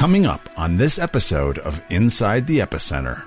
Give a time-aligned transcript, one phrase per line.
[0.00, 3.22] Coming up on this episode of Inside the Epicenter.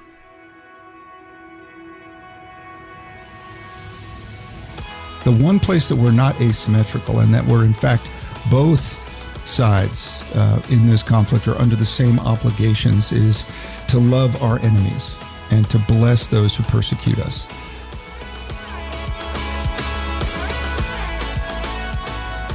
[5.24, 8.10] The one place that we're not asymmetrical and that we're, in fact,
[8.50, 8.82] both
[9.48, 13.48] sides uh, in this conflict are under the same obligations is
[13.90, 15.16] to love our enemies
[15.52, 17.46] and to bless those who persecute us.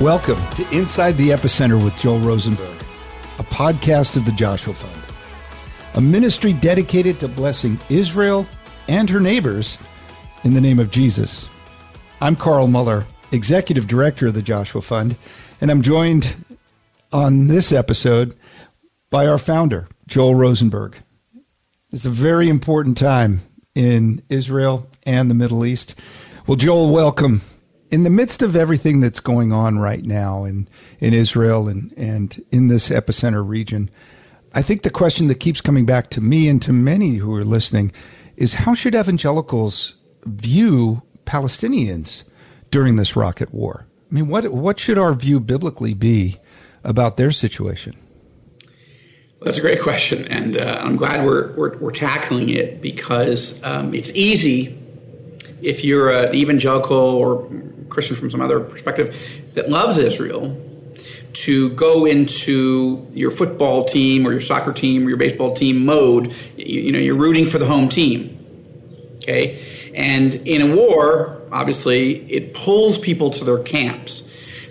[0.01, 2.78] Welcome to Inside the Epicenter with Joel Rosenberg,
[3.39, 5.15] a podcast of the Joshua Fund,
[5.95, 8.47] a ministry dedicated to blessing Israel
[8.89, 9.79] and her neighbors
[10.43, 11.49] in the name of Jesus.
[12.21, 15.17] I'm Carl Moeller, Executive Director of the Joshua Fund,
[15.61, 16.45] and I'm joined
[17.13, 18.37] on this episode
[19.09, 20.97] by our founder, Joel Rosenberg.
[21.93, 23.43] It's a very important time
[23.75, 25.95] in Israel and the Middle East.
[26.47, 27.43] Well, Joel, welcome.
[27.91, 30.69] In the midst of everything that's going on right now in,
[31.01, 33.91] in Israel and, and in this epicenter region,
[34.53, 37.45] I think the question that keeps coming back to me and to many who are
[37.45, 37.93] listening
[38.37, 39.95] is how should evangelicals
[40.25, 42.25] view Palestinians
[42.71, 43.87] during this rocket war?
[44.11, 46.39] I mean, what what should our view biblically be
[46.83, 47.97] about their situation?
[49.39, 53.63] Well, that's a great question, and uh, I'm glad we're, we're, we're tackling it because
[53.63, 54.77] um, it's easy
[55.63, 57.49] if you're an evangelical or
[57.89, 59.17] Christian from some other perspective
[59.55, 60.57] that loves Israel
[61.33, 66.35] to go into your football team or your soccer team or your baseball team mode.
[66.57, 68.35] You, you know, you're rooting for the home team.
[69.17, 74.23] Okay, and in a war, obviously, it pulls people to their camps.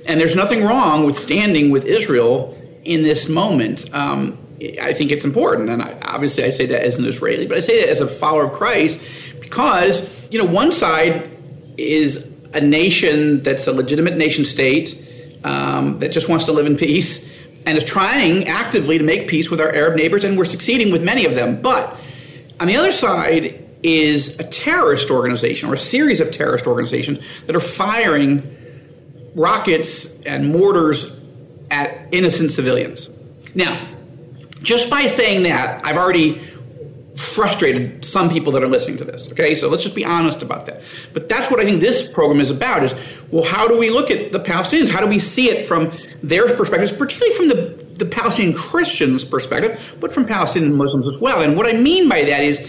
[0.06, 3.94] And there's nothing wrong with standing with Israel in this moment.
[3.94, 4.38] Um,
[4.82, 5.70] I think it's important.
[5.70, 8.08] And I, obviously, I say that as an Israeli, but I say that as a
[8.08, 9.00] follower of Christ
[9.40, 11.30] because, you know, one side
[11.78, 16.76] is a nation that's a legitimate nation state um, that just wants to live in
[16.76, 17.30] peace
[17.66, 21.04] and is trying actively to make peace with our Arab neighbors, and we're succeeding with
[21.04, 21.62] many of them.
[21.62, 21.96] But
[22.60, 27.56] on the other side, is a terrorist organization or a series of terrorist organizations that
[27.56, 28.56] are firing
[29.36, 31.23] rockets and mortars
[31.70, 33.10] at innocent civilians.
[33.54, 33.80] Now,
[34.62, 36.42] just by saying that, I've already
[37.16, 39.30] frustrated some people that are listening to this.
[39.32, 40.82] Okay, so let's just be honest about that.
[41.14, 42.94] But that's what I think this program is about: is
[43.32, 44.90] well, how do we look at the Palestinians?
[44.90, 45.92] How do we see it from
[46.22, 51.42] their perspectives, particularly from the the Palestinian Christians' perspective, but from Palestinian Muslims as well?
[51.42, 52.60] And what I mean by that is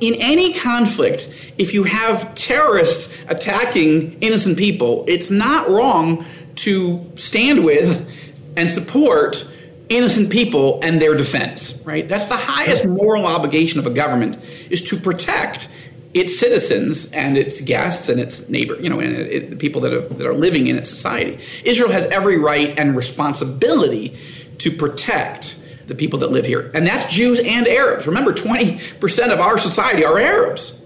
[0.00, 6.26] in any conflict, if you have terrorists attacking innocent people, it's not wrong
[6.56, 8.08] to stand with
[8.56, 9.46] and support
[9.88, 12.08] innocent people and their defense, right?
[12.08, 14.38] That's the highest moral obligation of a government
[14.70, 15.68] is to protect
[16.14, 19.92] its citizens and its guests and its neighbor, you know, and it, the people that
[19.92, 21.42] are, that are living in its society.
[21.64, 24.16] Israel has every right and responsibility
[24.58, 25.56] to protect
[25.86, 26.70] the people that live here.
[26.74, 28.06] And that's Jews and Arabs.
[28.06, 30.81] Remember, 20% of our society are Arabs.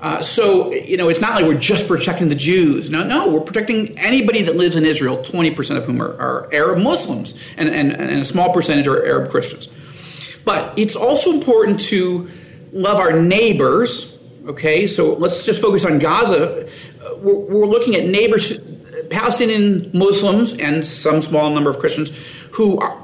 [0.00, 2.90] Uh, so, you know, it's not like we're just protecting the Jews.
[2.90, 6.78] No, no, we're protecting anybody that lives in Israel, 20% of whom are, are Arab
[6.78, 9.68] Muslims, and, and, and a small percentage are Arab Christians.
[10.44, 12.28] But it's also important to
[12.72, 14.86] love our neighbors, okay?
[14.86, 16.66] So let's just focus on Gaza.
[16.66, 18.58] Uh, we're, we're looking at neighbors,
[19.10, 22.10] Palestinian Muslims, and some small number of Christians
[22.50, 22.96] who are,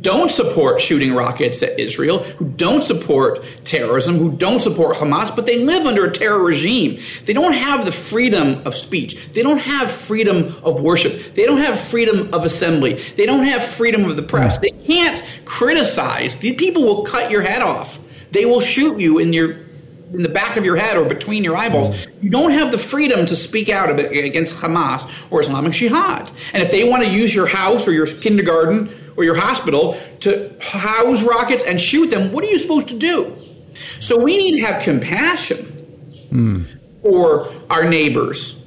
[0.00, 5.46] don't support shooting rockets at Israel, who don't support terrorism, who don't support Hamas, but
[5.46, 7.00] they live under a terror regime.
[7.24, 9.16] They don't have the freedom of speech.
[9.32, 11.34] They don't have freedom of worship.
[11.34, 12.94] They don't have freedom of assembly.
[13.16, 14.56] They don't have freedom of the press.
[14.56, 14.62] Hmm.
[14.62, 16.34] They can't criticize.
[16.36, 18.00] These people will cut your head off.
[18.32, 19.66] They will shoot you in your
[20.12, 21.96] in the back of your head or between your eyeballs.
[22.04, 22.10] Hmm.
[22.24, 26.30] You don't have the freedom to speak out against Hamas or Islamic Jihad.
[26.52, 30.54] And if they want to use your house or your kindergarten or your hospital to
[30.60, 33.36] house rockets and shoot them, what are you supposed to do?
[34.00, 36.66] So we need to have compassion mm.
[37.02, 38.58] for our neighbors.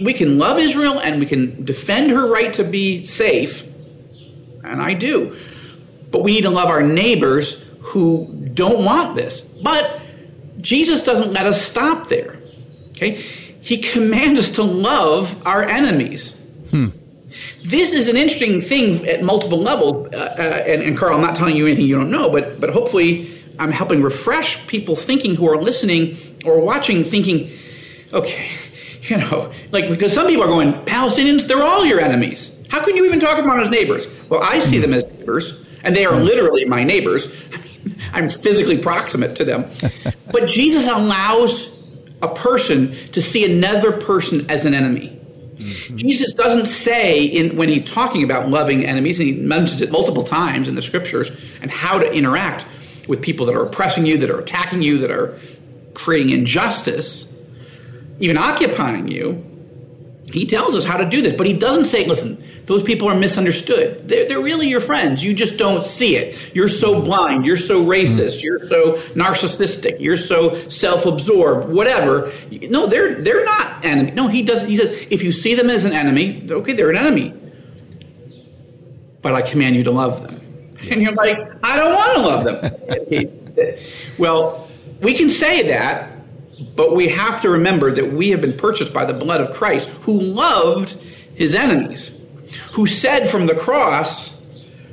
[0.00, 3.66] We can love Israel and we can defend her right to be safe,
[4.64, 5.36] and I do.
[6.10, 9.40] But we need to love our neighbors who don't want this.
[9.40, 10.00] But
[10.60, 12.38] Jesus doesn't let us stop there.
[12.92, 13.22] Okay?
[13.60, 16.32] He commands us to love our enemies.
[16.70, 16.88] Hmm.
[17.64, 20.12] This is an interesting thing at multiple levels.
[20.12, 22.70] Uh, uh, and, and, Carl, I'm not telling you anything you don't know, but, but
[22.70, 27.50] hopefully I'm helping refresh people thinking who are listening or watching, thinking,
[28.12, 28.50] okay,
[29.02, 32.50] you know, like, because some people are going, Palestinians, they're all your enemies.
[32.68, 34.06] How can you even talk about them as neighbors?
[34.28, 37.26] Well, I see them as neighbors, and they are literally my neighbors.
[37.52, 39.70] I mean, I'm physically proximate to them.
[40.32, 41.78] but Jesus allows
[42.22, 45.20] a person to see another person as an enemy.
[45.56, 45.96] Mm-hmm.
[45.96, 50.22] Jesus doesn't say in when he's talking about loving enemies, and he mentions it multiple
[50.22, 51.30] times in the scriptures,
[51.60, 52.66] and how to interact
[53.08, 55.38] with people that are oppressing you, that are attacking you, that are
[55.94, 57.32] creating injustice,
[58.20, 59.44] even occupying you.
[60.32, 63.14] He tells us how to do this, but he doesn't say, listen, those people are
[63.14, 64.08] misunderstood.
[64.08, 65.22] They're, they're really your friends.
[65.22, 66.54] You just don't see it.
[66.54, 67.44] You're so blind.
[67.44, 68.42] You're so racist.
[68.42, 70.00] You're so narcissistic.
[70.00, 71.68] You're so self-absorbed.
[71.70, 72.32] Whatever.
[72.50, 74.12] No, they're they're not enemy.
[74.12, 74.68] No, he doesn't.
[74.68, 77.34] He says if you see them as an enemy, okay, they're an enemy.
[79.20, 80.40] But I command you to love them.
[80.90, 82.44] And you're like, I don't want to love
[83.56, 83.76] them.
[84.18, 84.68] well,
[85.00, 86.12] we can say that,
[86.76, 89.88] but we have to remember that we have been purchased by the blood of Christ,
[90.02, 90.98] who loved
[91.36, 92.20] his enemies
[92.72, 94.34] who said from the cross,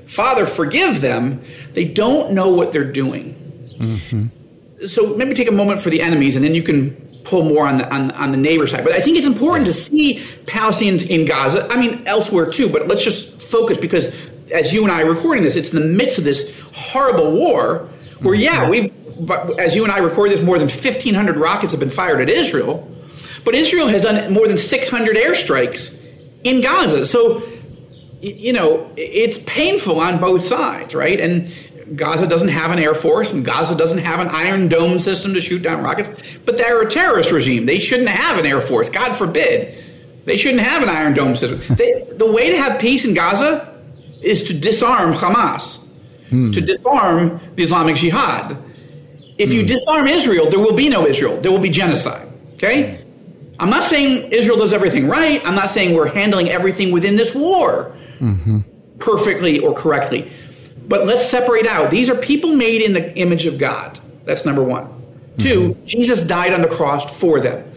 [0.07, 1.41] Father, forgive them.
[1.73, 3.35] They don't know what they're doing.
[3.79, 4.85] Mm-hmm.
[4.87, 6.91] So maybe take a moment for the enemies, and then you can
[7.23, 8.83] pull more on the, on, on the neighbor side.
[8.83, 11.67] But I think it's important to see Palestinians in Gaza.
[11.71, 14.13] I mean, elsewhere too, but let's just focus because
[14.51, 17.89] as you and I are recording this, it's in the midst of this horrible war
[18.19, 18.71] where, yeah, mm-hmm.
[18.71, 22.21] we've, but as you and I record this, more than 1,500 rockets have been fired
[22.21, 22.87] at Israel.
[23.43, 25.97] But Israel has done more than 600 airstrikes
[26.43, 27.05] in Gaza.
[27.05, 27.43] So
[28.21, 31.19] you know, it's painful on both sides, right?
[31.19, 31.51] And
[31.95, 35.41] Gaza doesn't have an air force, and Gaza doesn't have an iron dome system to
[35.41, 36.09] shoot down rockets.
[36.45, 37.65] But they're a terrorist regime.
[37.65, 38.89] They shouldn't have an air force.
[38.89, 39.83] God forbid.
[40.25, 41.61] They shouldn't have an iron dome system.
[41.75, 43.81] They, the way to have peace in Gaza
[44.21, 45.79] is to disarm Hamas,
[46.29, 46.51] hmm.
[46.51, 48.55] to disarm the Islamic Jihad.
[49.39, 49.55] If hmm.
[49.55, 51.41] you disarm Israel, there will be no Israel.
[51.41, 52.27] There will be genocide.
[52.53, 53.00] Okay?
[53.61, 55.39] I'm not saying Israel does everything right.
[55.45, 58.61] I'm not saying we're handling everything within this war mm-hmm.
[58.97, 60.31] perfectly or correctly.
[60.87, 61.91] But let's separate out.
[61.91, 63.99] These are people made in the image of God.
[64.25, 64.85] That's number one.
[64.85, 65.43] Mm-hmm.
[65.43, 67.71] Two, Jesus died on the cross for them.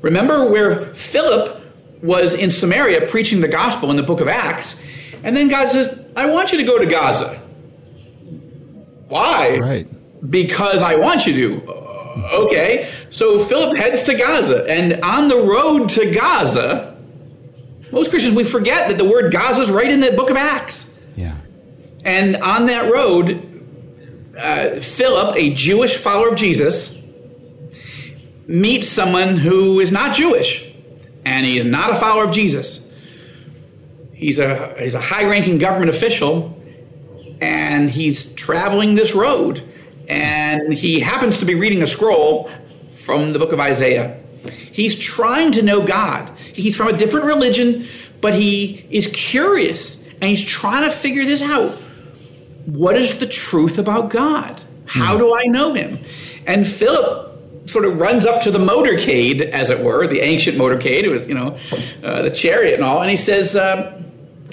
[0.00, 1.62] Remember where Philip
[2.02, 4.74] was in Samaria preaching the gospel in the book of Acts,
[5.22, 7.36] and then God says, I want you to go to Gaza.
[9.08, 9.58] Why?
[9.58, 10.30] Right.
[10.30, 11.80] Because I want you to.
[12.16, 12.90] Okay.
[13.10, 16.96] So Philip heads to Gaza, and on the road to Gaza,
[17.92, 20.90] most Christians, we forget that the word Gaza is right in the book of Acts.
[21.16, 21.36] Yeah.
[22.04, 26.96] And on that road, uh, Philip, a Jewish follower of Jesus,
[28.46, 30.64] meets someone who is not Jewish,
[31.24, 32.80] and he is not a follower of Jesus.
[34.12, 36.56] He's a, he's a high ranking government official,
[37.40, 39.62] and he's traveling this road,
[40.10, 42.50] and he happens to be reading a scroll
[42.88, 44.20] from the book of Isaiah.
[44.72, 46.36] He's trying to know God.
[46.52, 47.86] He's from a different religion,
[48.20, 51.70] but he is curious and he's trying to figure this out.
[52.66, 54.60] What is the truth about God?
[54.84, 56.00] How do I know him?
[56.44, 61.04] And Philip sort of runs up to the motorcade, as it were, the ancient motorcade.
[61.04, 61.56] It was, you know,
[62.02, 63.00] uh, the chariot and all.
[63.00, 64.02] And he says, uh,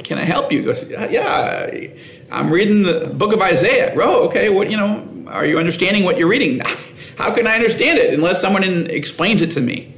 [0.03, 0.59] Can I help you?
[0.59, 1.87] He goes, Yeah,
[2.29, 3.95] I'm reading the book of Isaiah.
[3.99, 4.49] Oh, okay.
[4.49, 6.61] What, you know, are you understanding what you're reading?
[7.17, 9.93] How can I understand it unless someone in, explains it to me?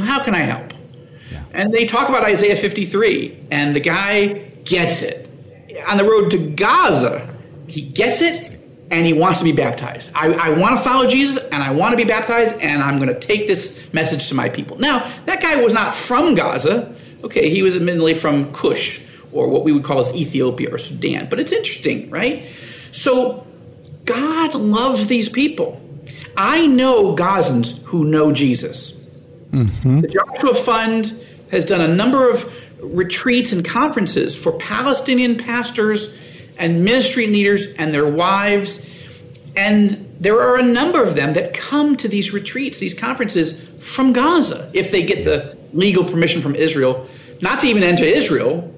[0.00, 0.72] How can I help?
[1.30, 1.44] Yeah.
[1.52, 5.30] And they talk about Isaiah 53, and the guy gets it.
[5.86, 7.32] On the road to Gaza,
[7.68, 8.52] he gets it
[8.90, 10.10] and he wants to be baptized.
[10.14, 13.08] I, I want to follow Jesus and I want to be baptized, and I'm going
[13.08, 14.78] to take this message to my people.
[14.78, 16.94] Now, that guy was not from Gaza.
[17.24, 19.00] Okay, he was admittedly from Cush,
[19.32, 21.28] or what we would call as Ethiopia or Sudan.
[21.28, 22.46] But it's interesting, right?
[22.92, 23.45] So,
[24.06, 25.80] God loves these people.
[26.36, 28.92] I know Gazans who know Jesus.
[29.50, 30.00] Mm-hmm.
[30.00, 36.12] The Joshua Fund has done a number of retreats and conferences for Palestinian pastors
[36.58, 38.86] and ministry leaders and their wives.
[39.56, 44.12] And there are a number of them that come to these retreats, these conferences from
[44.12, 47.08] Gaza, if they get the legal permission from Israel,
[47.40, 48.72] not to even enter Israel,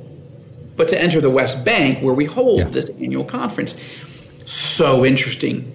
[0.76, 2.68] but to enter the West Bank where we hold yeah.
[2.68, 3.74] this annual conference.
[4.48, 5.74] So interesting,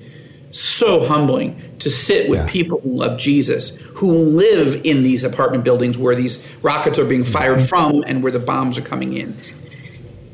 [0.50, 2.50] so humbling to sit with yeah.
[2.50, 7.24] people who love Jesus, who live in these apartment buildings where these rockets are being
[7.24, 7.68] fired mm-hmm.
[7.68, 9.38] from and where the bombs are coming in.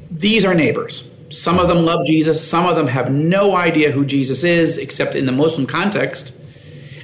[0.09, 1.03] These are neighbors.
[1.27, 5.15] Some of them love Jesus, some of them have no idea who Jesus is, except
[5.15, 6.33] in the Muslim context,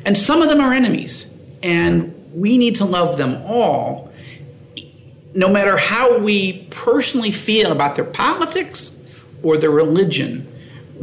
[0.05, 1.25] and some of them are enemies.
[1.61, 4.09] And we need to love them all,
[5.33, 8.95] no matter how we personally feel about their politics
[9.43, 10.49] or their religion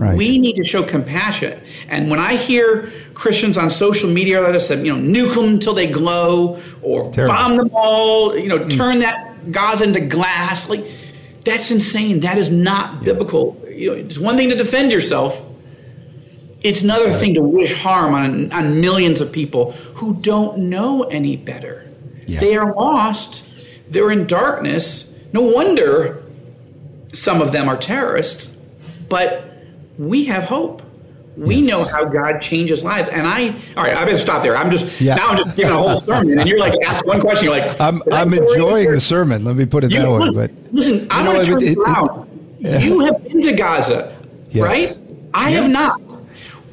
[0.03, 0.17] Right.
[0.17, 1.63] We need to show compassion.
[1.89, 5.75] And when I hear Christians on social media that say, you know, nuke them until
[5.75, 8.77] they glow or bomb them all, you know, mm.
[8.77, 10.85] turn that Gaza into glass, like
[11.45, 12.19] that's insane.
[12.19, 13.05] That is not yeah.
[13.05, 13.63] biblical.
[13.69, 15.45] You know, it's one thing to defend yourself.
[16.63, 17.21] It's another right.
[17.21, 21.89] thing to wish harm on, on millions of people who don't know any better.
[22.27, 22.41] Yeah.
[22.41, 23.45] They are lost.
[23.89, 25.13] They're in darkness.
[25.33, 26.25] No wonder
[27.13, 28.57] some of them are terrorists,
[29.09, 29.52] but
[30.09, 30.83] we have hope.
[31.37, 31.69] We yes.
[31.69, 33.09] know how God changes lives.
[33.09, 34.55] And I, all right, I better stop there.
[34.55, 35.15] I'm just, yeah.
[35.15, 36.39] now I'm just giving a whole sermon.
[36.39, 37.47] And you're like, ask one question.
[37.47, 39.43] You're like, I'm, I'm enjoying the sermon.
[39.43, 40.31] Let me put it you, that way.
[40.31, 42.29] But listen, I'm going to turn it, around.
[42.61, 42.79] It, yeah.
[42.81, 44.15] You have been to Gaza,
[44.51, 44.63] yes.
[44.63, 44.99] right?
[45.33, 45.63] I yes.
[45.63, 46.03] have not.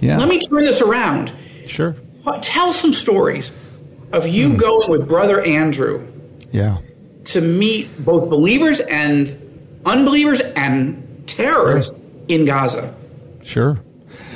[0.02, 0.18] Yeah.
[0.18, 1.34] Let me turn this around.
[1.66, 1.96] Sure.
[2.42, 3.54] Tell some stories
[4.12, 4.58] of you mm.
[4.60, 6.06] going with Brother Andrew.
[6.52, 6.80] Yeah.
[7.26, 12.94] To meet both believers and unbelievers and terrorists in Gaza.
[13.50, 13.80] Sure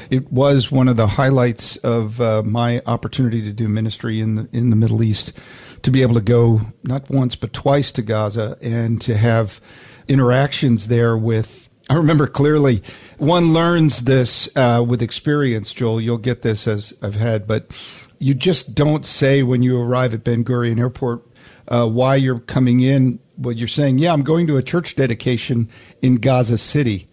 [0.09, 4.49] it was one of the highlights of uh, my opportunity to do ministry in the
[4.51, 5.33] in the Middle East,
[5.81, 9.61] to be able to go not once but twice to Gaza and to have
[10.07, 11.69] interactions there with.
[11.89, 12.81] I remember clearly.
[13.17, 15.99] One learns this uh, with experience, Joel.
[15.99, 17.71] You'll get this as I've had, but
[18.19, 21.27] you just don't say when you arrive at Ben Gurion Airport
[21.67, 23.19] uh, why you're coming in.
[23.35, 25.67] What you're saying, yeah, I'm going to a church dedication
[26.03, 27.07] in Gaza City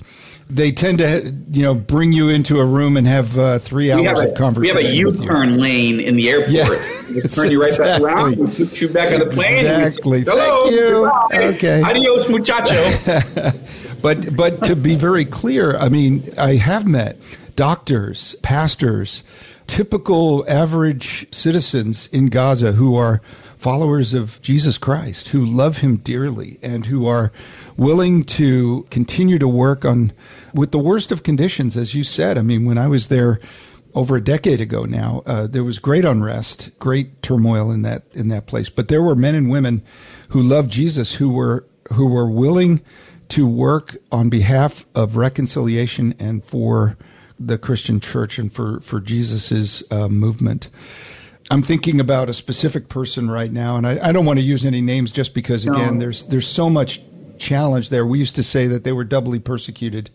[0.51, 4.19] they tend to you know bring you into a room and have uh, three hours
[4.19, 4.77] a, of conversation.
[4.77, 6.51] We have a U-turn lane in the airport.
[6.51, 6.69] Yeah.
[7.11, 8.07] They turn you right exactly.
[8.07, 9.67] back around, and put you back on the plane.
[9.67, 10.25] Exactly.
[10.25, 11.11] Thank you.
[11.33, 11.83] Okay.
[11.83, 13.53] Adios, muchacho.
[14.03, 17.17] but but to be very clear, I mean, I have met
[17.57, 19.23] doctors, pastors,
[19.67, 23.21] typical average citizens in Gaza who are
[23.57, 27.31] followers of Jesus Christ, who love him dearly and who are
[27.77, 30.13] willing to continue to work on
[30.55, 32.39] with the worst of conditions, as you said.
[32.39, 33.41] I mean, when I was there
[33.95, 38.29] over a decade ago now, uh, there was great unrest, great turmoil in that in
[38.29, 38.69] that place.
[38.69, 39.83] But there were men and women
[40.31, 42.81] who loved Jesus, who were who were willing
[43.31, 46.97] to work on behalf of reconciliation and for
[47.39, 50.69] the Christian church and for for Jesus's uh, movement.
[51.51, 54.65] I'm thinking about a specific person right now, and I, I don't want to use
[54.65, 57.01] any names just because, again, there's there's so much
[57.41, 58.07] challenge there.
[58.07, 60.11] We used to say that they were doubly persecuted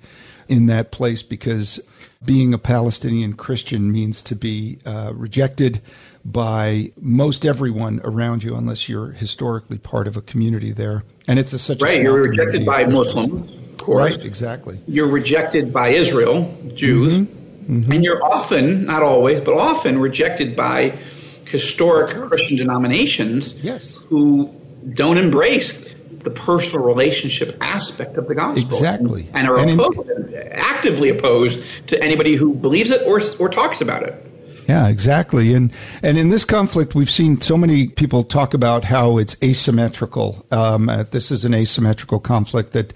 [0.48, 1.86] in that place because
[2.24, 5.82] being a Palestinian Christian means to be uh, rejected
[6.24, 11.04] by most everyone around you, unless you're historically part of a community there.
[11.28, 12.00] And it's a, such right.
[12.00, 14.16] A you're rejected by Muslims, of course.
[14.16, 14.26] Right.
[14.26, 14.80] Exactly.
[14.88, 17.80] You're rejected by Israel, Jews, mm-hmm.
[17.80, 17.92] Mm-hmm.
[17.92, 20.98] and you're often, not always, but often rejected by
[21.46, 23.98] historic Christian denominations yes.
[24.10, 24.54] who
[24.94, 25.95] don't embrace
[26.26, 28.76] the personal relationship aspect of the gospel.
[28.76, 29.30] Exactly.
[29.34, 33.80] And, are and opposed, in, actively opposed to anybody who believes it or, or talks
[33.80, 34.26] about it.
[34.68, 35.54] Yeah, exactly.
[35.54, 40.44] And and in this conflict, we've seen so many people talk about how it's asymmetrical.
[40.52, 42.92] Um, uh, this is an asymmetrical conflict that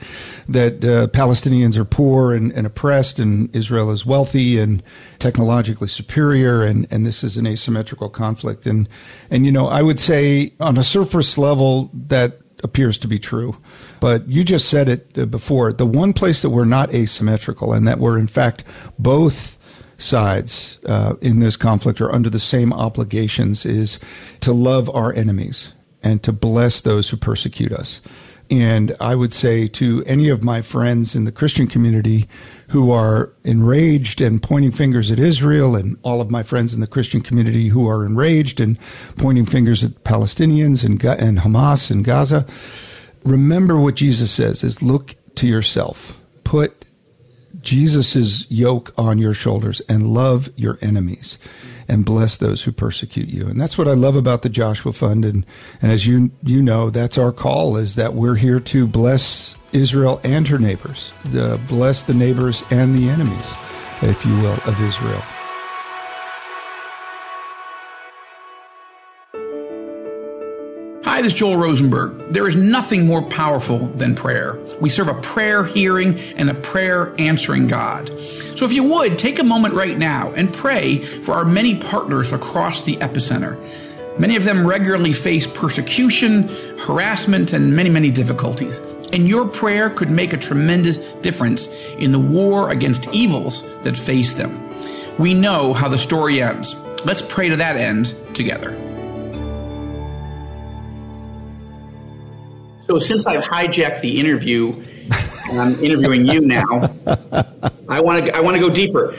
[0.48, 4.82] that uh, Palestinians are poor and, and, oppressed, and Israel is wealthy and
[5.20, 8.66] technologically superior, and, and this is an asymmetrical conflict.
[8.66, 8.90] And
[9.30, 13.56] and you know, I would say on a surface level that appears to be true.
[14.00, 15.74] But you just said it uh, before.
[15.74, 18.64] The one place that we're not asymmetrical and that we're in fact
[18.98, 19.58] both
[19.98, 24.00] sides uh, in this conflict are under the same obligations is
[24.40, 28.02] to love our enemies and to bless those who persecute us.
[28.50, 32.26] And I would say to any of my friends in the Christian community
[32.70, 36.88] who are enraged and pointing fingers at Israel, and all of my friends in the
[36.88, 38.80] Christian community who are enraged and
[39.18, 42.46] pointing fingers at Palestinians and, and Hamas and Gaza,
[43.24, 46.20] remember what Jesus says is look to yourself.
[46.44, 46.86] Put
[47.62, 51.38] Jesus' yoke on your shoulders and love your enemies
[51.88, 53.48] and bless those who persecute you.
[53.48, 55.26] And that's what I love about the Joshua Fund.
[55.26, 55.46] And,
[55.82, 60.22] and as you, you know, that's our call is that we're here to bless Israel
[60.24, 61.12] and her neighbors,
[61.68, 63.54] bless the neighbors and the enemies,
[64.02, 65.24] if you will, of Israel.
[71.20, 72.32] Hi, this is Joel Rosenberg.
[72.32, 74.58] There is nothing more powerful than prayer.
[74.80, 78.08] We serve a prayer hearing and a prayer answering God.
[78.56, 82.32] So if you would, take a moment right now and pray for our many partners
[82.32, 83.60] across the epicenter.
[84.18, 86.48] Many of them regularly face persecution,
[86.78, 88.78] harassment, and many, many difficulties.
[89.12, 94.36] And your prayer could make a tremendous difference in the war against evils that face
[94.36, 94.70] them.
[95.18, 96.76] We know how the story ends.
[97.04, 98.89] Let's pray to that end together.
[102.90, 104.84] So since I've hijacked the interview,
[105.52, 106.92] and I'm interviewing you now,
[107.88, 109.16] I want to I want to go deeper.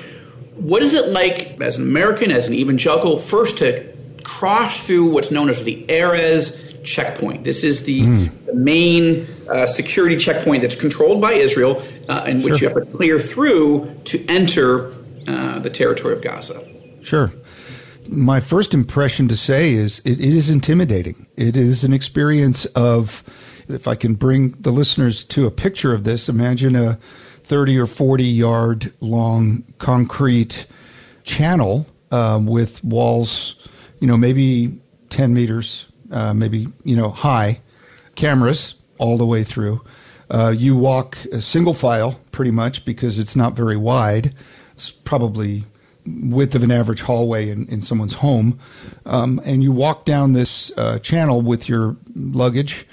[0.57, 3.89] What is it like as an American, as an evangelical, first to
[4.25, 7.45] cross through what's known as the Erez checkpoint?
[7.45, 8.47] This is the, mm.
[8.47, 12.69] the main uh, security checkpoint that's controlled by Israel, uh, in which sure.
[12.69, 14.93] you have to clear through to enter
[15.29, 16.61] uh, the territory of Gaza.
[17.03, 17.31] Sure
[18.09, 21.29] my first impression to say is it, it is intimidating.
[21.37, 23.23] It is an experience of,
[23.73, 26.99] if I can bring the listeners to a picture of this, imagine a
[27.45, 30.67] 30 or 40 yard long concrete
[31.25, 33.57] channel um, with walls,
[34.01, 34.79] you know, maybe
[35.11, 37.61] 10 meters, uh, maybe, you know, high,
[38.15, 39.81] cameras all the way through.
[40.31, 44.35] Uh, you walk a single file pretty much because it's not very wide.
[44.73, 45.65] It's probably
[46.07, 48.59] width of an average hallway in, in someone's home.
[49.05, 52.87] Um, and you walk down this uh, channel with your luggage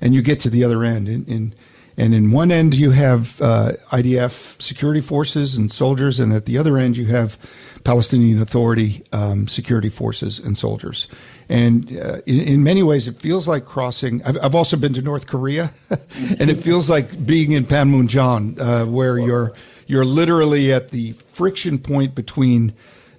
[0.00, 1.08] and you get to the other end.
[1.08, 1.54] In, in,
[1.98, 6.58] and in one end, you have uh, IDF security forces and soldiers, and at the
[6.58, 7.38] other end, you have
[7.84, 11.08] Palestinian Authority um, security forces and soldiers.
[11.48, 14.22] And uh, in, in, many ways, it feels like crossing.
[14.24, 15.72] I've, I've also been to North Korea,
[16.38, 19.52] and it feels like being in Panmunjom, uh, where you're
[19.86, 22.74] you're literally at the friction point between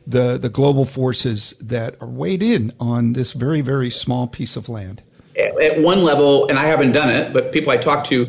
[0.05, 4.69] the the global forces that are weighed in on this very very small piece of
[4.69, 5.01] land.
[5.37, 8.25] At one level, and I haven't done it, but people I talk to,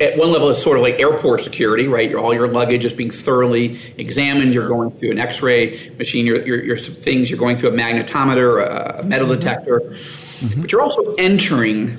[0.00, 2.14] at one level, it's sort of like airport security, right?
[2.14, 4.52] All your luggage is being thoroughly examined.
[4.52, 6.26] You're going through an X-ray machine.
[6.26, 7.30] Your, your, your things.
[7.30, 9.40] You're going through a magnetometer, a metal mm-hmm.
[9.40, 10.60] detector, mm-hmm.
[10.60, 11.96] but you're also entering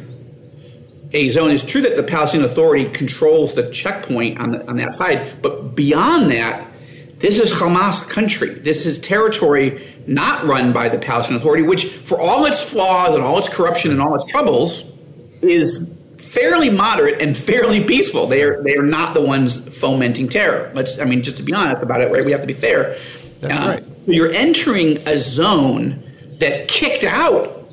[1.13, 1.51] a zone.
[1.51, 5.75] It's true that the Palestinian Authority controls the checkpoint on, the, on that side, but
[5.75, 6.71] beyond that,
[7.19, 8.49] this is Hamas country.
[8.49, 13.23] This is territory not run by the Palestinian Authority, which, for all its flaws and
[13.23, 14.83] all its corruption and all its troubles,
[15.41, 18.27] is fairly moderate and fairly peaceful.
[18.27, 20.71] They are they are not the ones fomenting terror.
[20.75, 22.23] Let's I mean, just to be honest about it, right?
[22.23, 22.97] We have to be fair.
[23.41, 23.83] That's uh, right.
[24.05, 26.03] So you're entering a zone
[26.39, 27.67] that kicked out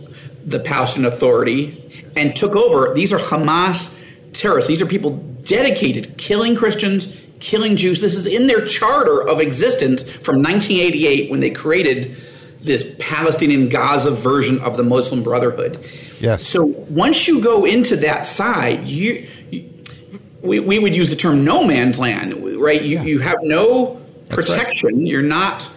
[0.47, 2.95] the Palestinian Authority and took over.
[2.95, 3.95] These are Hamas
[4.33, 4.69] terrorists.
[4.69, 5.11] These are people
[5.43, 8.01] dedicated killing Christians, killing Jews.
[8.01, 12.17] This is in their charter of existence from 1988 when they created
[12.61, 15.79] this Palestinian Gaza version of the Muslim Brotherhood.
[16.21, 16.47] Yes.
[16.49, 19.71] So once you go into that side, you, you
[20.41, 22.83] we, we would use the term no man's land, right?
[22.83, 23.03] You, yeah.
[23.03, 24.97] you have no protection.
[24.97, 25.07] Right.
[25.07, 25.69] You're not.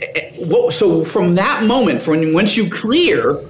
[0.00, 3.44] Eh, eh, so from that moment, from once you clear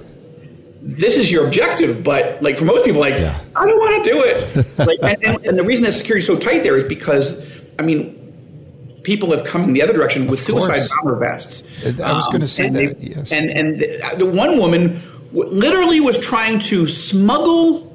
[1.01, 3.43] this is your objective, but like for most people, like yeah.
[3.55, 4.77] I don't want to do it.
[4.77, 7.43] like, and, and, the reason that security is so tight there is because,
[7.79, 11.63] I mean, people have come in the other direction with suicide bomber vests.
[11.83, 12.99] I was going to say um, that.
[12.99, 13.31] They, yes.
[13.31, 15.01] And and the, the one woman
[15.33, 17.87] w- literally was trying to smuggle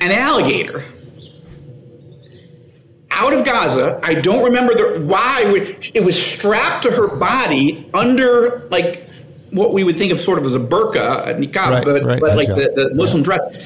[0.00, 0.84] an alligator
[3.10, 3.98] out of Gaza.
[4.04, 5.42] I don't remember the why.
[5.92, 9.07] It was strapped to her body under like
[9.50, 12.20] what we would think of sort of as a burqa, a niqab, right, but, right,
[12.20, 13.24] but like the, the Muslim yeah.
[13.24, 13.56] dress.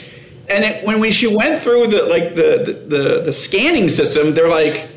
[0.48, 4.88] And it, when, she went through the like the, the, the, scanning system, they're like,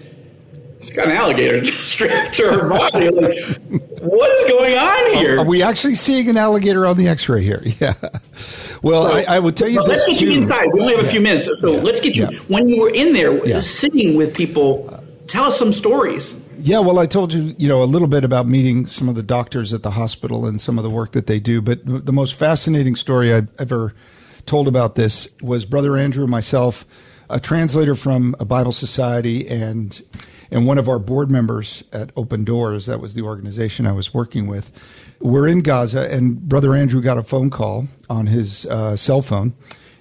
[0.80, 3.10] she's got an alligator strapped to her body.
[3.10, 3.62] like,
[4.02, 5.38] what is going on here?
[5.38, 7.63] Are, are, we actually seeing an alligator on the X-ray here?
[7.80, 7.93] Yeah.
[8.82, 9.82] Well, so, I, I would tell you.
[9.82, 10.30] let's get too.
[10.30, 10.67] you inside.
[10.71, 11.82] We only have a few minutes, so yeah.
[11.82, 12.28] let's get you.
[12.30, 12.38] Yeah.
[12.48, 16.39] When you were in there, sitting with people, tell us some stories.
[16.60, 19.24] Yeah, well, I told you, you know, a little bit about meeting some of the
[19.24, 21.62] doctors at the hospital and some of the work that they do.
[21.62, 23.94] But the most fascinating story I've ever
[24.46, 26.86] told about this was Brother Andrew, myself,
[27.30, 30.02] a translator from a Bible Society, and
[30.52, 32.86] and one of our board members at Open Doors.
[32.86, 34.72] That was the organization I was working with.
[35.20, 39.56] We're in Gaza, and Brother Andrew got a phone call on his uh, cell phone,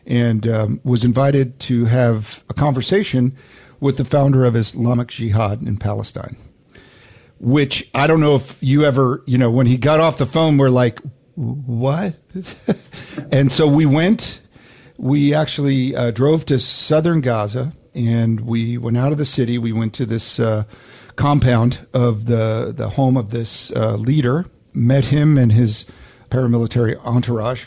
[0.07, 3.37] and um, was invited to have a conversation
[3.81, 6.37] with the founder of Islamic Jihad in Palestine
[7.39, 10.57] which I don't know if you ever, you know, when he got off the phone,
[10.57, 11.01] we're like,
[11.35, 12.17] what?
[13.33, 14.41] and so we went,
[14.97, 19.59] we actually uh, drove to southern Gaza and we went out of the city.
[19.59, 20.65] We went to this uh,
[21.17, 25.91] compound of the, the home of this uh, leader, met him and his
[26.31, 27.67] paramilitary entourage.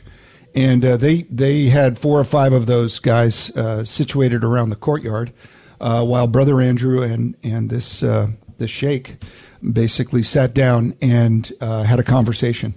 [0.56, 4.76] And uh, they, they had four or five of those guys uh, situated around the
[4.76, 5.32] courtyard,
[5.80, 9.18] uh, while Brother Andrew and, and this, this sheikh
[9.62, 12.76] basically sat down and uh, had a conversation.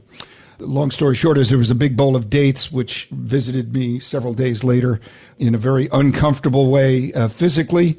[0.58, 4.34] Long story short is there was a big bowl of dates, which visited me several
[4.34, 5.00] days later
[5.38, 7.98] in a very uncomfortable way uh, physically.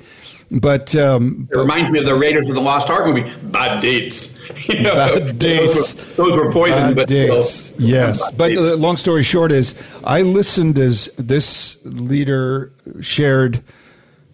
[0.51, 3.31] But um, it reminds me of the Raiders of the Lost Ark movie.
[3.43, 4.37] Bad dates.
[4.67, 5.93] You know, bad dates.
[5.93, 7.49] Those were, those were poison, bad but dates.
[7.49, 8.31] Still, yes.
[8.33, 13.63] But uh, long story short is, I listened as this leader shared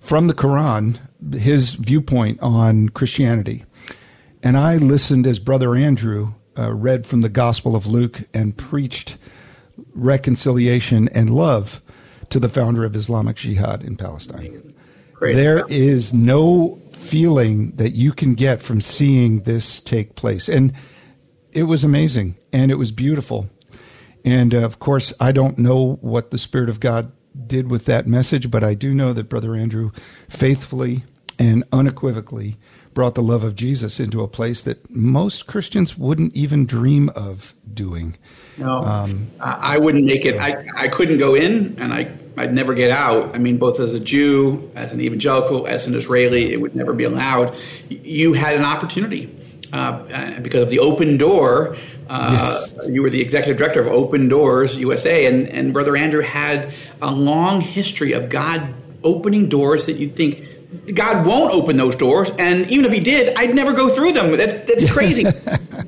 [0.01, 0.97] from the Quran
[1.33, 3.63] his viewpoint on Christianity
[4.47, 9.17] and I listened as Brother Andrew uh, read from the Gospel of Luke and preached
[9.93, 11.81] reconciliation and love
[12.29, 14.73] to the founder of Islamic Jihad in Palestine.
[15.11, 15.35] Great.
[15.35, 20.47] There is no feeling that you can get from seeing this take place.
[20.47, 20.71] And
[21.51, 23.49] it was amazing and it was beautiful.
[24.23, 27.11] And uh, of course, I don't know what the Spirit of God
[27.45, 29.91] did with that message, but I do know that Brother Andrew
[30.29, 31.03] faithfully
[31.37, 32.55] and unequivocally
[32.97, 37.53] brought the love of Jesus into a place that most Christians wouldn't even dream of
[37.71, 38.17] doing.
[38.57, 40.29] No, um, I wouldn't make so.
[40.29, 40.37] it.
[40.37, 43.35] I, I couldn't go in, and I I'd never get out.
[43.35, 46.91] I mean, both as a Jew, as an evangelical, as an Israeli, it would never
[46.91, 47.55] be allowed.
[47.87, 49.29] You had an opportunity
[49.71, 51.77] uh, because of the open door.
[52.09, 52.73] Uh, yes.
[52.89, 57.11] You were the executive director of Open Doors USA, and, and Brother Andrew had a
[57.11, 60.46] long history of God opening doors that you'd think
[60.93, 64.35] God won't open those doors, and even if He did, I'd never go through them.
[64.35, 65.23] That's that's crazy.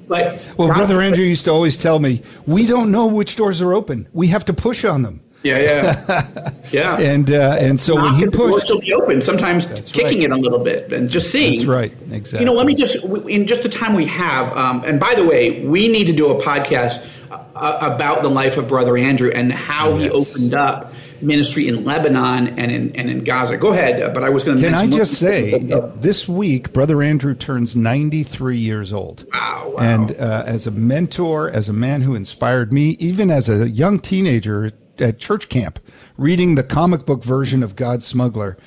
[0.07, 3.61] but well, God, Brother Andrew used to always tell me, "We don't know which doors
[3.61, 4.07] are open.
[4.13, 6.97] We have to push on them." Yeah, yeah, yeah.
[6.99, 9.21] and uh, and so when he pushed, will be open.
[9.21, 10.23] Sometimes kicking right.
[10.23, 11.57] it a little bit and just seeing.
[11.57, 11.93] That's right.
[12.11, 12.39] Exactly.
[12.39, 14.51] You know, let me just in just the time we have.
[14.55, 18.57] Um, and by the way, we need to do a podcast uh, about the life
[18.57, 19.99] of Brother Andrew and how yes.
[19.99, 23.57] he opened up ministry in Lebanon and in, and in Gaza.
[23.57, 24.63] Go ahead, uh, but I was going to.
[24.63, 25.59] Can I just say,
[25.95, 29.25] this week, Brother Andrew turns 93 years old.
[29.33, 29.73] Wow!
[29.75, 29.83] wow.
[29.83, 33.99] And uh, as a mentor, as a man who inspired me, even as a young
[33.99, 35.79] teenager at church camp,
[36.17, 38.57] reading the comic book version of God's Smuggler,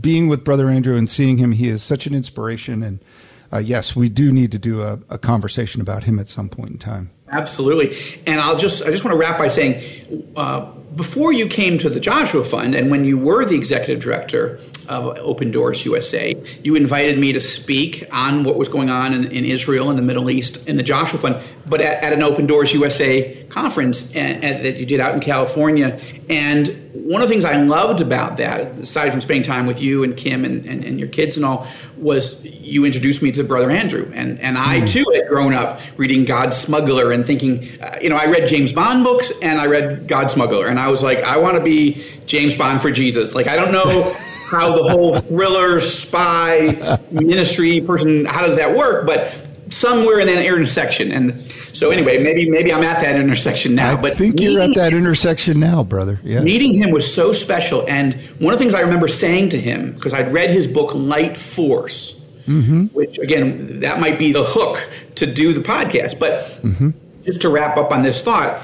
[0.00, 2.82] being with Brother Andrew and seeing him, he is such an inspiration.
[2.82, 3.04] And
[3.52, 6.70] uh, yes, we do need to do a, a conversation about him at some point
[6.70, 7.10] in time.
[7.32, 7.96] Absolutely.
[8.26, 11.88] And I'll just I just want to wrap by saying uh, before you came to
[11.88, 16.74] the Joshua Fund and when you were the executive director of Open Doors USA, you
[16.74, 20.28] invited me to speak on what was going on in, in Israel and the Middle
[20.28, 24.64] East in the Joshua Fund, but at, at an Open Doors USA conference and, and
[24.64, 25.98] that you did out in California.
[26.28, 30.04] And one of the things I loved about that, aside from spending time with you
[30.04, 33.70] and Kim and, and, and your kids and all, was you introduced me to Brother
[33.70, 34.10] Andrew.
[34.14, 34.88] And, and I mm.
[34.88, 38.72] too had grown up reading God's Smuggler and thinking, uh, you know, I read James
[38.72, 40.66] Bond books and I read God's Smuggler.
[40.66, 43.34] And I was like, I want to be James Bond for Jesus.
[43.34, 44.14] Like, I don't know.
[44.52, 49.34] how the whole thriller spy ministry person how does that work but
[49.72, 51.12] somewhere in that intersection.
[51.12, 54.74] And so anyway maybe maybe i'm at that intersection now I but think you're at
[54.74, 56.20] that intersection now brother.
[56.22, 56.40] Yeah.
[56.40, 57.86] Meeting him was so special.
[57.88, 60.94] And one of the things i remember saying to him because i'd read his book
[60.94, 62.84] light force mm-hmm.
[62.86, 66.18] which again that might be the hook to do the podcast.
[66.18, 66.90] But mm-hmm.
[67.24, 68.62] just to wrap up on this thought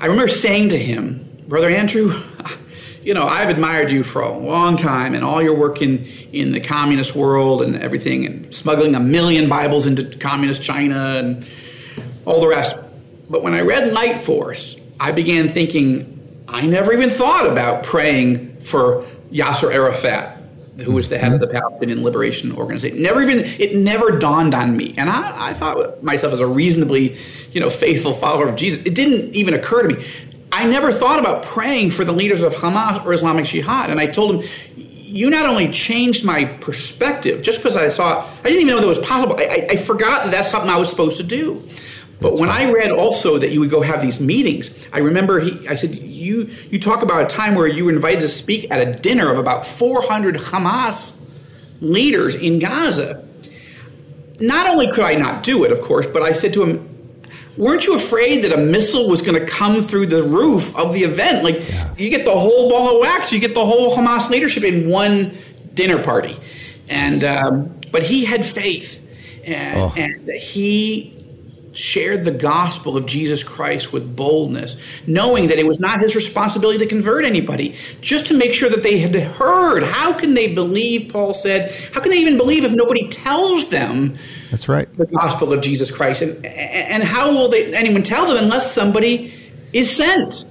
[0.00, 2.22] i remember saying to him brother andrew
[3.04, 6.52] you know, I've admired you for a long time and all your work in, in
[6.52, 11.46] the communist world and everything, and smuggling a million Bibles into communist China and
[12.24, 12.76] all the rest.
[13.28, 16.10] But when I read Light Force, I began thinking,
[16.48, 20.40] I never even thought about praying for Yasser Arafat,
[20.78, 21.58] who was the head of the mm-hmm.
[21.58, 23.02] Palestinian Liberation Organization.
[23.02, 27.18] Never even it never dawned on me, and I, I thought myself as a reasonably,
[27.52, 28.80] you know, faithful follower of Jesus.
[28.84, 30.04] It didn't even occur to me.
[30.54, 33.90] I never thought about praying for the leaders of Hamas or Islamic Jihad.
[33.90, 38.44] And I told him, you not only changed my perspective, just because I thought, I
[38.44, 39.34] didn't even know that was possible.
[39.36, 41.68] I, I, I forgot that that's something I was supposed to do.
[42.20, 42.68] But that's when right.
[42.68, 45.92] I read also that you would go have these meetings, I remember he, I said,
[45.92, 49.32] you, you talk about a time where you were invited to speak at a dinner
[49.32, 51.16] of about 400 Hamas
[51.80, 53.26] leaders in Gaza.
[54.38, 56.93] Not only could I not do it, of course, but I said to him,
[57.56, 61.04] weren't you afraid that a missile was going to come through the roof of the
[61.04, 61.44] event?
[61.44, 61.94] Like, yeah.
[61.96, 65.36] you get the whole ball of wax, you get the whole Hamas leadership in one
[65.74, 66.36] dinner party.
[66.88, 69.00] And, um, but he had faith.
[69.44, 69.92] And, oh.
[69.96, 71.14] and he
[71.72, 76.78] shared the gospel of Jesus Christ with boldness, knowing that it was not his responsibility
[76.78, 79.82] to convert anybody, just to make sure that they had heard.
[79.82, 84.16] How can they believe, Paul said, how can they even believe if nobody tells them
[84.54, 84.96] That's right.
[84.96, 86.22] the gospel of Jesus Christ?
[86.22, 89.34] And, and how will they, anyone tell them unless somebody
[89.72, 90.46] is sent?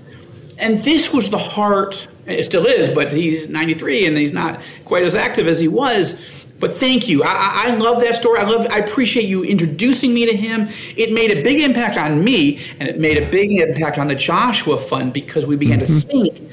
[0.57, 5.03] And this was the heart, it still is, but he's 93 and he's not quite
[5.03, 6.21] as active as he was
[6.63, 7.23] but thank you.
[7.23, 8.39] I, I, love that story.
[8.39, 8.65] I love.
[8.71, 10.69] I appreciate you introducing me to him.
[10.95, 14.15] It made a big impact on me, and it made a big impact on the
[14.15, 15.99] Joshua Fund because we began mm-hmm.
[15.99, 16.51] to think,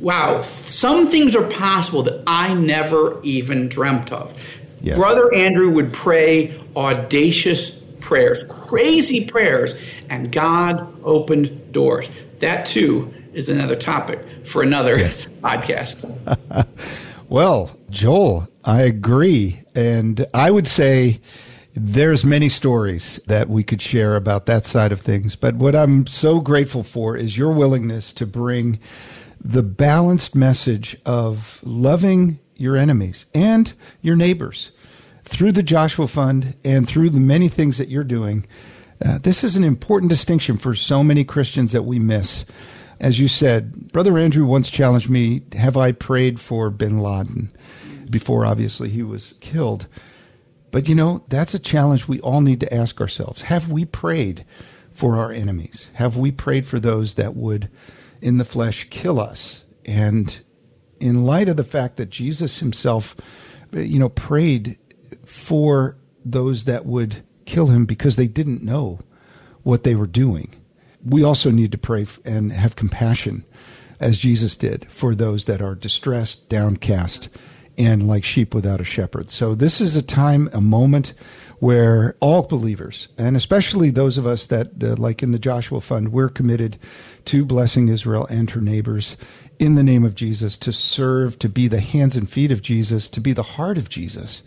[0.00, 4.36] wow, some things are possible that I never even dreamt of.
[4.84, 4.98] Yes.
[4.98, 7.70] Brother Andrew would pray audacious
[8.00, 9.74] prayers, crazy prayers,
[10.10, 12.10] and God opened doors.
[12.40, 15.24] That too is another topic for another yes.
[15.40, 16.04] podcast.
[17.30, 19.62] well, Joel, I agree.
[19.74, 21.22] And I would say
[21.72, 25.34] there's many stories that we could share about that side of things.
[25.34, 28.78] But what I'm so grateful for is your willingness to bring
[29.42, 34.70] the balanced message of loving your enemies and your neighbors
[35.24, 38.46] through the Joshua Fund and through the many things that you're doing.
[39.04, 42.44] Uh, this is an important distinction for so many Christians that we miss.
[43.00, 47.50] As you said, Brother Andrew once challenged me Have I prayed for bin Laden?
[48.08, 49.88] Before, obviously, he was killed.
[50.70, 53.42] But you know, that's a challenge we all need to ask ourselves.
[53.42, 54.44] Have we prayed
[54.92, 55.90] for our enemies?
[55.94, 57.70] Have we prayed for those that would,
[58.20, 59.64] in the flesh, kill us?
[59.84, 60.36] And
[61.00, 63.16] in light of the fact that Jesus himself,
[63.72, 64.78] you know, prayed
[65.26, 69.00] for those that would kill him because they didn't know
[69.62, 70.54] what they were doing.
[71.04, 73.44] We also need to pray and have compassion,
[74.00, 77.28] as Jesus did, for those that are distressed, downcast,
[77.76, 79.30] and like sheep without a shepherd.
[79.30, 81.12] So, this is a time, a moment
[81.58, 86.12] where all believers, and especially those of us that, uh, like in the Joshua Fund,
[86.12, 86.78] we're committed
[87.26, 89.16] to blessing Israel and her neighbors
[89.58, 93.08] in the name of Jesus, to serve, to be the hands and feet of Jesus,
[93.08, 94.42] to be the heart of Jesus,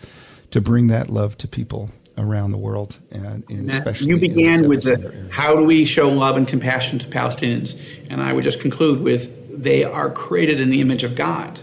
[0.52, 5.28] to bring that love to people around the world, and, especially you began with the
[5.30, 7.80] how do we show love and compassion to Palestinians,
[8.10, 11.60] and I would just conclude with they are created in the image of God.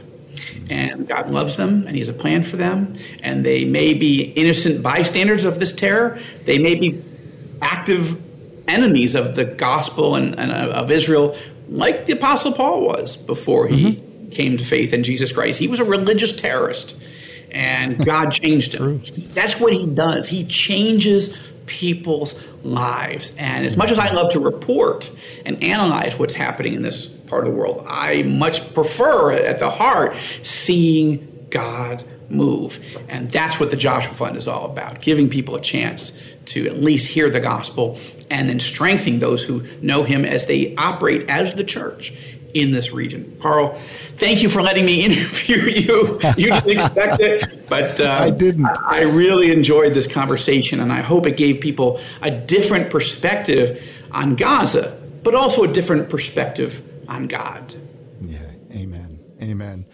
[0.70, 2.96] And God loves them, and He has a plan for them.
[3.22, 6.18] And they may be innocent bystanders of this terror.
[6.44, 7.04] They may be
[7.60, 8.20] active
[8.66, 11.36] enemies of the gospel and, and of Israel,
[11.68, 14.28] like the Apostle Paul was before he mm-hmm.
[14.30, 15.58] came to faith in Jesus Christ.
[15.58, 16.96] He was a religious terrorist
[17.54, 19.02] and God changed him.
[19.32, 20.28] That's what he does.
[20.28, 23.34] He changes people's lives.
[23.38, 25.10] And as much as I love to report
[25.46, 29.70] and analyze what's happening in this part of the world, I much prefer at the
[29.70, 32.80] heart seeing God move.
[33.08, 36.12] And that's what the Joshua Fund is all about giving people a chance
[36.46, 37.98] to at least hear the gospel
[38.30, 42.12] and then strengthening those who know him as they operate as the church
[42.54, 43.36] in this region.
[43.40, 43.74] Carl,
[44.16, 46.20] thank you for letting me interview you.
[46.36, 48.66] You didn't expect it, but uh, I didn't.
[48.86, 54.36] I really enjoyed this conversation, and I hope it gave people a different perspective on
[54.36, 57.74] Gaza, but also a different perspective on God.
[58.22, 58.38] Yeah,
[58.70, 59.20] amen.
[59.42, 59.86] Amen.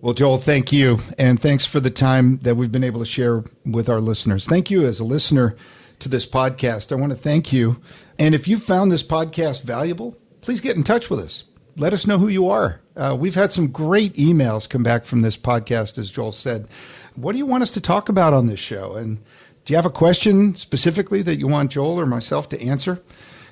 [0.00, 0.98] Well, Joel, thank you.
[1.16, 4.46] And thanks for the time that we've been able to share with our listeners.
[4.46, 5.56] Thank you as a listener
[6.00, 6.92] to this podcast.
[6.92, 7.80] I want to thank you.
[8.18, 11.44] And if you found this podcast valuable, please get in touch with us
[11.76, 12.80] let us know who you are.
[12.96, 16.68] Uh, we've had some great emails come back from this podcast, as Joel said.
[17.14, 18.94] What do you want us to talk about on this show?
[18.94, 19.18] And
[19.64, 23.02] do you have a question specifically that you want Joel or myself to answer?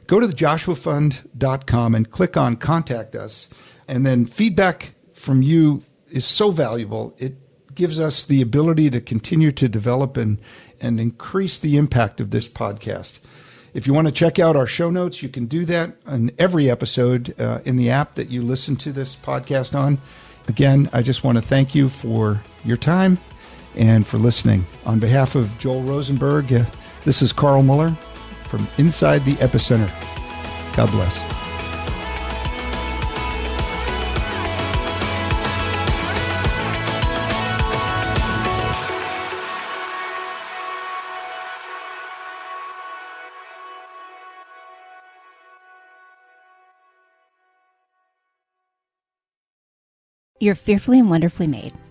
[0.06, 3.48] Go to the joshuafund.com and click on contact us.
[3.86, 7.14] And then feedback from you is so valuable.
[7.18, 7.34] It
[7.74, 10.40] gives us the ability to continue to develop and,
[10.80, 13.20] and increase the impact of this podcast.
[13.72, 16.68] If you want to check out our show notes, you can do that on every
[16.70, 19.98] episode uh, in the app that you listen to this podcast on.
[20.48, 23.18] Again, I just want to thank you for your time
[23.76, 24.66] and for listening.
[24.86, 26.64] On behalf of Joel Rosenberg, uh,
[27.04, 27.92] this is Carl Moeller
[28.44, 29.88] from Inside the Epicenter.
[30.74, 31.39] God bless.
[50.42, 51.74] You're fearfully and wonderfully made.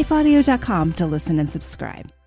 [0.00, 2.19] lifeaudio.com to listen and subscribe.